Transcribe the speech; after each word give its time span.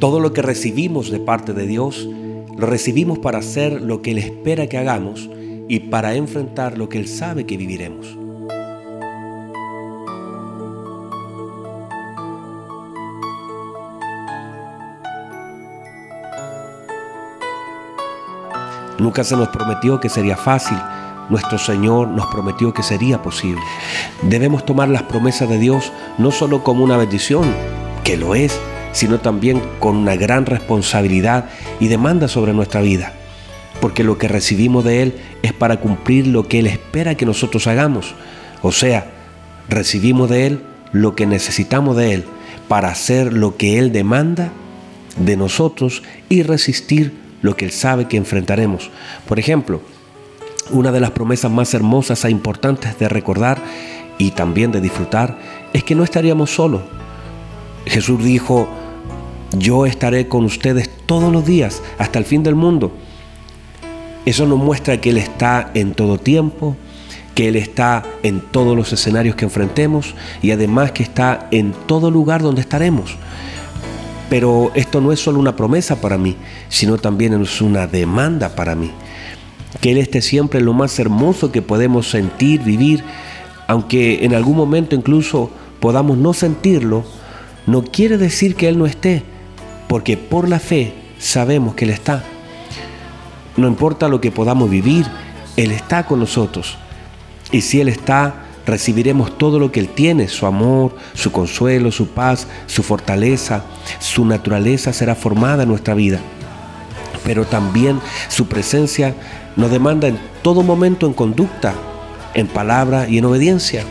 Todo 0.00 0.18
lo 0.18 0.32
que 0.32 0.40
recibimos 0.40 1.10
de 1.10 1.20
parte 1.20 1.52
de 1.52 1.66
Dios, 1.66 2.08
lo 2.56 2.66
recibimos 2.66 3.18
para 3.18 3.36
hacer 3.36 3.82
lo 3.82 4.00
que 4.00 4.12
Él 4.12 4.18
espera 4.18 4.66
que 4.66 4.78
hagamos 4.78 5.28
y 5.68 5.80
para 5.80 6.14
enfrentar 6.14 6.78
lo 6.78 6.88
que 6.88 6.96
Él 6.96 7.06
sabe 7.06 7.44
que 7.44 7.58
viviremos. 7.58 8.16
Nunca 18.98 19.22
se 19.22 19.36
nos 19.36 19.48
prometió 19.48 20.00
que 20.00 20.08
sería 20.08 20.38
fácil. 20.38 20.78
Nuestro 21.28 21.58
Señor 21.58 22.08
nos 22.08 22.26
prometió 22.28 22.72
que 22.72 22.82
sería 22.82 23.20
posible. 23.20 23.60
Debemos 24.22 24.64
tomar 24.64 24.88
las 24.88 25.02
promesas 25.02 25.50
de 25.50 25.58
Dios 25.58 25.92
no 26.16 26.30
solo 26.30 26.64
como 26.64 26.84
una 26.84 26.96
bendición, 26.96 27.54
que 28.02 28.16
lo 28.16 28.34
es, 28.34 28.58
sino 28.92 29.20
también 29.20 29.62
con 29.78 29.96
una 29.96 30.16
gran 30.16 30.46
responsabilidad 30.46 31.50
y 31.78 31.88
demanda 31.88 32.28
sobre 32.28 32.52
nuestra 32.52 32.80
vida. 32.80 33.12
Porque 33.80 34.04
lo 34.04 34.18
que 34.18 34.28
recibimos 34.28 34.84
de 34.84 35.02
Él 35.02 35.14
es 35.42 35.52
para 35.52 35.80
cumplir 35.80 36.26
lo 36.26 36.48
que 36.48 36.58
Él 36.58 36.66
espera 36.66 37.14
que 37.14 37.26
nosotros 37.26 37.66
hagamos. 37.66 38.14
O 38.62 38.72
sea, 38.72 39.06
recibimos 39.68 40.28
de 40.28 40.46
Él 40.46 40.62
lo 40.92 41.14
que 41.14 41.26
necesitamos 41.26 41.96
de 41.96 42.14
Él 42.14 42.24
para 42.68 42.88
hacer 42.88 43.32
lo 43.32 43.56
que 43.56 43.78
Él 43.78 43.92
demanda 43.92 44.52
de 45.16 45.36
nosotros 45.36 46.02
y 46.28 46.42
resistir 46.42 47.14
lo 47.42 47.56
que 47.56 47.64
Él 47.64 47.72
sabe 47.72 48.06
que 48.06 48.16
enfrentaremos. 48.16 48.90
Por 49.26 49.38
ejemplo, 49.38 49.80
una 50.70 50.92
de 50.92 51.00
las 51.00 51.10
promesas 51.10 51.50
más 51.50 51.72
hermosas 51.74 52.24
e 52.24 52.30
importantes 52.30 52.98
de 52.98 53.08
recordar 53.08 53.60
y 54.18 54.32
también 54.32 54.70
de 54.72 54.80
disfrutar 54.80 55.38
es 55.72 55.84
que 55.84 55.94
no 55.94 56.04
estaríamos 56.04 56.50
solos. 56.50 56.82
Jesús 57.86 58.22
dijo, 58.22 58.68
yo 59.56 59.86
estaré 59.86 60.28
con 60.28 60.44
ustedes 60.44 60.90
todos 61.06 61.32
los 61.32 61.44
días 61.44 61.82
hasta 61.98 62.18
el 62.18 62.24
fin 62.24 62.42
del 62.42 62.54
mundo. 62.54 62.92
Eso 64.26 64.46
nos 64.46 64.58
muestra 64.58 65.00
que 65.00 65.10
Él 65.10 65.18
está 65.18 65.70
en 65.74 65.94
todo 65.94 66.18
tiempo, 66.18 66.76
que 67.34 67.48
Él 67.48 67.56
está 67.56 68.04
en 68.22 68.40
todos 68.40 68.76
los 68.76 68.92
escenarios 68.92 69.34
que 69.34 69.44
enfrentemos 69.44 70.14
y 70.42 70.50
además 70.50 70.92
que 70.92 71.02
está 71.02 71.48
en 71.50 71.72
todo 71.86 72.10
lugar 72.10 72.42
donde 72.42 72.60
estaremos. 72.60 73.16
Pero 74.28 74.70
esto 74.74 75.00
no 75.00 75.10
es 75.10 75.20
solo 75.20 75.40
una 75.40 75.56
promesa 75.56 76.00
para 76.00 76.16
mí, 76.16 76.36
sino 76.68 76.98
también 76.98 77.40
es 77.40 77.60
una 77.60 77.86
demanda 77.86 78.54
para 78.54 78.74
mí. 78.74 78.92
Que 79.80 79.92
Él 79.92 79.98
esté 79.98 80.22
siempre 80.22 80.60
en 80.60 80.66
lo 80.66 80.74
más 80.74 80.98
hermoso 80.98 81.50
que 81.50 81.62
podemos 81.62 82.08
sentir, 82.10 82.62
vivir, 82.62 83.02
aunque 83.66 84.24
en 84.24 84.34
algún 84.34 84.56
momento 84.56 84.94
incluso 84.94 85.50
podamos 85.80 86.18
no 86.18 86.34
sentirlo, 86.34 87.04
no 87.66 87.82
quiere 87.82 88.18
decir 88.18 88.54
que 88.54 88.68
Él 88.68 88.78
no 88.78 88.86
esté, 88.86 89.24
porque 89.90 90.16
por 90.16 90.48
la 90.48 90.60
fe 90.60 90.94
sabemos 91.18 91.74
que 91.74 91.84
Él 91.84 91.90
está. 91.90 92.22
No 93.56 93.66
importa 93.66 94.06
lo 94.06 94.20
que 94.20 94.30
podamos 94.30 94.70
vivir, 94.70 95.04
Él 95.56 95.72
está 95.72 96.06
con 96.06 96.20
nosotros. 96.20 96.78
Y 97.50 97.62
si 97.62 97.80
Él 97.80 97.88
está, 97.88 98.44
recibiremos 98.66 99.36
todo 99.36 99.58
lo 99.58 99.72
que 99.72 99.80
Él 99.80 99.88
tiene, 99.88 100.28
su 100.28 100.46
amor, 100.46 100.94
su 101.14 101.32
consuelo, 101.32 101.90
su 101.90 102.06
paz, 102.06 102.46
su 102.68 102.84
fortaleza, 102.84 103.64
su 103.98 104.24
naturaleza 104.24 104.92
será 104.92 105.16
formada 105.16 105.64
en 105.64 105.70
nuestra 105.70 105.94
vida. 105.94 106.20
Pero 107.24 107.44
también 107.44 107.98
su 108.28 108.46
presencia 108.46 109.16
nos 109.56 109.72
demanda 109.72 110.06
en 110.06 110.20
todo 110.42 110.62
momento 110.62 111.08
en 111.08 111.14
conducta, 111.14 111.74
en 112.34 112.46
palabra 112.46 113.08
y 113.08 113.18
en 113.18 113.24
obediencia. 113.24 113.82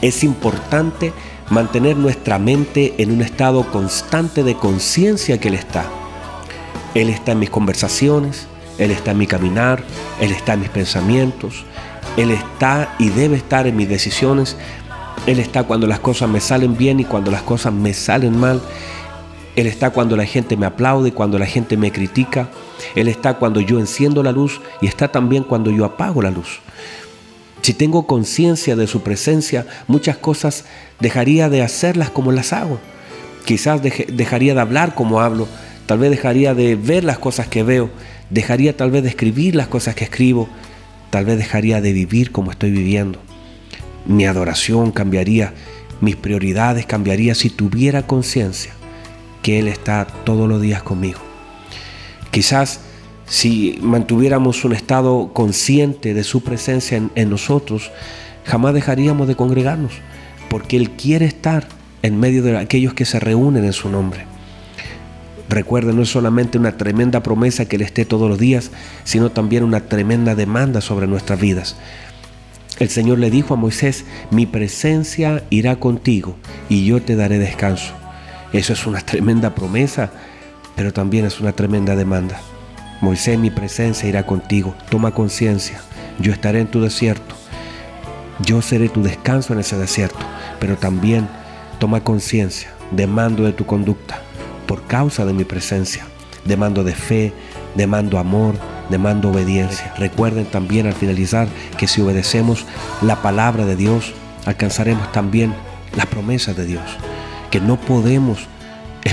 Es 0.00 0.24
importante 0.24 1.12
mantener 1.52 1.96
nuestra 1.96 2.38
mente 2.38 2.94
en 2.98 3.12
un 3.12 3.22
estado 3.22 3.70
constante 3.70 4.42
de 4.42 4.56
conciencia 4.56 5.38
que 5.38 5.48
Él 5.48 5.54
está. 5.54 5.84
Él 6.94 7.08
está 7.08 7.32
en 7.32 7.38
mis 7.38 7.50
conversaciones, 7.50 8.46
Él 8.78 8.90
está 8.90 9.12
en 9.12 9.18
mi 9.18 9.26
caminar, 9.26 9.84
Él 10.20 10.32
está 10.32 10.54
en 10.54 10.60
mis 10.60 10.70
pensamientos, 10.70 11.64
él 12.16 12.30
está 12.30 12.94
y 12.98 13.08
debe 13.08 13.36
estar 13.36 13.66
en 13.66 13.76
mis 13.76 13.88
decisiones. 13.88 14.56
Él 15.26 15.38
está 15.38 15.64
cuando 15.64 15.86
las 15.86 16.00
cosas 16.00 16.28
me 16.28 16.40
salen 16.40 16.76
bien 16.76 17.00
y 17.00 17.04
cuando 17.04 17.30
las 17.30 17.42
cosas 17.42 17.72
me 17.72 17.94
salen 17.94 18.38
mal. 18.38 18.60
Él 19.56 19.66
está 19.66 19.90
cuando 19.90 20.16
la 20.16 20.26
gente 20.26 20.56
me 20.56 20.66
aplaude, 20.66 21.12
cuando 21.12 21.38
la 21.38 21.46
gente 21.46 21.76
me 21.76 21.90
critica. 21.90 22.50
Él 22.94 23.08
está 23.08 23.34
cuando 23.34 23.60
yo 23.60 23.78
enciendo 23.78 24.22
la 24.22 24.32
luz 24.32 24.60
y 24.80 24.86
está 24.86 25.08
también 25.08 25.44
cuando 25.44 25.70
yo 25.70 25.84
apago 25.84 26.20
la 26.20 26.30
luz. 26.30 26.60
Si 27.62 27.74
tengo 27.74 28.06
conciencia 28.06 28.76
de 28.76 28.86
su 28.86 29.02
presencia, 29.02 29.66
muchas 29.86 30.16
cosas 30.18 30.64
dejaría 31.00 31.48
de 31.48 31.62
hacerlas 31.62 32.10
como 32.10 32.32
las 32.32 32.52
hago. 32.52 32.78
Quizás 33.44 33.80
dejaría 33.82 34.54
de 34.54 34.60
hablar 34.60 34.94
como 34.94 35.20
hablo, 35.20 35.48
tal 35.86 35.98
vez 35.98 36.10
dejaría 36.10 36.54
de 36.54 36.76
ver 36.76 37.04
las 37.04 37.18
cosas 37.18 37.48
que 37.48 37.62
veo, 37.62 37.90
dejaría 38.30 38.76
tal 38.76 38.90
vez 38.90 39.02
de 39.02 39.08
escribir 39.08 39.54
las 39.54 39.68
cosas 39.68 39.94
que 39.94 40.04
escribo, 40.04 40.48
Tal 41.12 41.26
vez 41.26 41.36
dejaría 41.36 41.82
de 41.82 41.92
vivir 41.92 42.32
como 42.32 42.52
estoy 42.52 42.70
viviendo. 42.70 43.20
Mi 44.06 44.24
adoración 44.24 44.92
cambiaría, 44.92 45.52
mis 46.00 46.16
prioridades 46.16 46.86
cambiaría 46.86 47.34
si 47.34 47.50
tuviera 47.50 48.06
conciencia 48.06 48.72
que 49.42 49.58
Él 49.58 49.68
está 49.68 50.06
todos 50.06 50.48
los 50.48 50.62
días 50.62 50.82
conmigo. 50.82 51.20
Quizás 52.30 52.80
si 53.32 53.78
mantuviéramos 53.80 54.62
un 54.66 54.74
estado 54.74 55.30
consciente 55.32 56.12
de 56.12 56.22
su 56.22 56.42
presencia 56.42 57.02
en, 57.14 57.30
nosotros, 57.30 57.90
jamás 58.44 58.74
dejaríamos 58.74 59.26
de 59.26 59.36
congregarnos, 59.36 59.94
porque 60.50 60.76
Él 60.76 60.90
quiere 60.90 61.24
estar 61.24 61.66
en 62.02 62.20
medio 62.20 62.42
de 62.42 62.58
aquellos 62.58 62.92
que 62.92 63.06
se 63.06 63.20
reúnen 63.20 63.64
en 63.64 63.72
su 63.72 63.88
nombre. 63.88 64.26
Recuerde, 65.48 65.94
no 65.94 66.02
es 66.02 66.10
solamente 66.10 66.58
una 66.58 66.76
tremenda 66.76 67.22
promesa 67.22 67.64
que 67.64 67.76
Él 67.76 67.82
esté 67.82 68.04
todos 68.04 68.28
los 68.28 68.38
días, 68.38 68.70
sino 69.04 69.30
también 69.30 69.64
una 69.64 69.80
tremenda 69.80 70.34
demanda 70.34 70.82
sobre 70.82 71.06
nuestras 71.06 71.40
vidas. 71.40 71.76
El 72.80 72.90
Señor 72.90 73.18
le 73.18 73.30
dijo 73.30 73.54
a 73.54 73.56
Moisés, 73.56 74.04
mi 74.30 74.44
presencia 74.44 75.42
irá 75.48 75.76
contigo 75.76 76.36
y 76.68 76.84
yo 76.84 77.00
te 77.00 77.16
daré 77.16 77.38
descanso. 77.38 77.94
Eso 78.52 78.74
es 78.74 78.86
una 78.86 79.00
tremenda 79.00 79.54
promesa, 79.54 80.10
pero 80.76 80.92
también 80.92 81.24
es 81.24 81.40
una 81.40 81.52
tremenda 81.52 81.96
demanda. 81.96 82.38
Moisés, 83.02 83.36
mi 83.36 83.50
presencia 83.50 84.08
irá 84.08 84.24
contigo. 84.24 84.76
Toma 84.88 85.10
conciencia. 85.10 85.80
Yo 86.20 86.32
estaré 86.32 86.60
en 86.60 86.68
tu 86.68 86.80
desierto. 86.80 87.34
Yo 88.38 88.62
seré 88.62 88.88
tu 88.88 89.02
descanso 89.02 89.52
en 89.52 89.58
ese 89.58 89.76
desierto, 89.76 90.20
pero 90.60 90.76
también 90.76 91.28
toma 91.80 92.04
conciencia. 92.04 92.70
Demando 92.92 93.42
de 93.42 93.52
tu 93.52 93.66
conducta 93.66 94.20
por 94.68 94.84
causa 94.86 95.26
de 95.26 95.32
mi 95.32 95.42
presencia. 95.42 96.06
Demando 96.44 96.84
de 96.84 96.94
fe, 96.94 97.32
demando 97.74 98.18
amor, 98.18 98.54
demando 98.88 99.30
obediencia. 99.30 99.92
Recuerden 99.98 100.44
también 100.44 100.86
al 100.86 100.94
finalizar 100.94 101.48
que 101.76 101.88
si 101.88 102.00
obedecemos 102.00 102.66
la 103.00 103.20
palabra 103.20 103.66
de 103.66 103.74
Dios, 103.74 104.12
alcanzaremos 104.46 105.10
también 105.10 105.52
las 105.96 106.06
promesas 106.06 106.56
de 106.56 106.66
Dios. 106.66 106.84
Que 107.50 107.60
no 107.60 107.80
podemos 107.80 108.46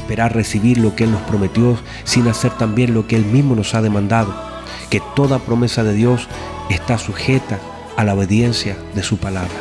esperar 0.10 0.34
recibir 0.34 0.80
lo 0.80 0.96
que 0.96 1.04
Él 1.04 1.12
nos 1.12 1.22
prometió 1.22 1.78
sin 2.04 2.28
hacer 2.28 2.52
también 2.58 2.96
lo 2.96 3.06
que 3.06 3.16
Él 3.16 3.26
mismo 3.26 3.54
nos 3.54 3.76
ha 3.76 3.82
demandado. 3.84 4.34
Que 4.90 5.04
toda 5.16 5.38
promesa 5.38 5.84
de 5.84 5.94
Dios 5.94 6.28
está 6.72 6.98
sujeta 6.98 7.60
a 7.96 8.04
la 8.04 8.16
obediencia 8.16 8.76
de 8.96 9.04
su 9.04 9.18
palabra. 9.18 9.54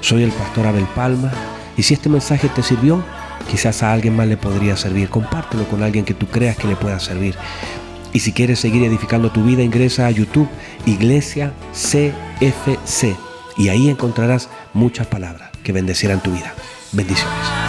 Soy 0.00 0.22
el 0.22 0.30
pastor 0.30 0.66
Abel 0.66 0.86
Palma 0.94 1.30
y 1.76 1.82
si 1.82 1.92
este 1.92 2.08
mensaje 2.08 2.48
te 2.48 2.62
sirvió, 2.62 3.04
Quizás 3.50 3.82
a 3.82 3.92
alguien 3.92 4.16
más 4.16 4.26
le 4.26 4.38
podría 4.38 4.74
servir. 4.74 5.10
Compártelo 5.10 5.68
con 5.68 5.82
alguien 5.82 6.06
que 6.06 6.14
tú 6.14 6.26
creas 6.26 6.56
que 6.56 6.66
le 6.66 6.76
pueda 6.76 6.98
servir. 6.98 7.34
Y 8.14 8.20
si 8.20 8.32
quieres 8.32 8.58
seguir 8.58 8.82
edificando 8.84 9.30
tu 9.30 9.44
vida, 9.44 9.62
ingresa 9.62 10.06
a 10.06 10.10
YouTube 10.10 10.48
Iglesia 10.86 11.52
CFC 11.72 13.16
y 13.58 13.68
ahí 13.68 13.90
encontrarás 13.90 14.48
muchas 14.72 15.06
palabras 15.08 15.50
que 15.62 15.72
bendecirán 15.72 16.22
tu 16.22 16.32
vida. 16.32 16.54
Bendiciones. 16.92 17.63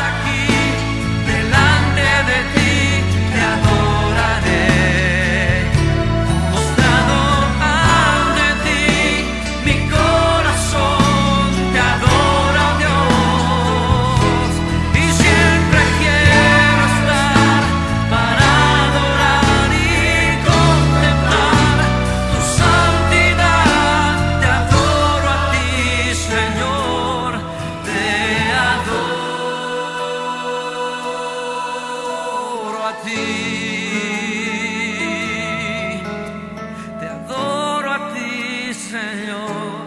Señor, 39.06 39.86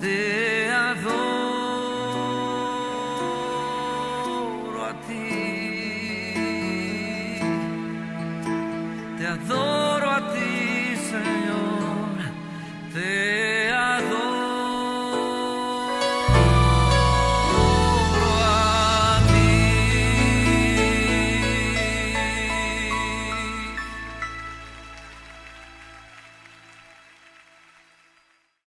te 0.00 0.70
adoro 0.70 1.16
a 4.86 4.92
ti, 5.06 5.28
te 9.18 9.26
adoro 9.26 10.10
a 10.10 10.32
ti. 10.32 10.45